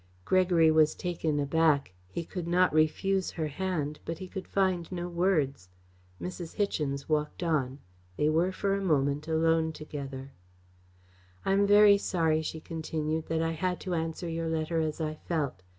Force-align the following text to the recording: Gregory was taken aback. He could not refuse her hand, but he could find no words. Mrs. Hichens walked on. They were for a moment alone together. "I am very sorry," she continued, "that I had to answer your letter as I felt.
Gregory 0.25 0.71
was 0.71 0.95
taken 0.95 1.39
aback. 1.39 1.93
He 2.07 2.25
could 2.25 2.47
not 2.47 2.73
refuse 2.73 3.29
her 3.29 3.45
hand, 3.49 3.99
but 4.03 4.17
he 4.17 4.27
could 4.27 4.47
find 4.47 4.91
no 4.91 5.07
words. 5.07 5.69
Mrs. 6.19 6.55
Hichens 6.55 7.07
walked 7.07 7.43
on. 7.43 7.77
They 8.17 8.27
were 8.27 8.51
for 8.51 8.73
a 8.73 8.81
moment 8.81 9.27
alone 9.27 9.71
together. 9.73 10.31
"I 11.45 11.51
am 11.51 11.67
very 11.67 11.99
sorry," 11.99 12.41
she 12.41 12.59
continued, 12.59 13.27
"that 13.27 13.43
I 13.43 13.51
had 13.51 13.79
to 13.81 13.93
answer 13.93 14.27
your 14.27 14.49
letter 14.49 14.79
as 14.81 14.99
I 14.99 15.13
felt. 15.27 15.61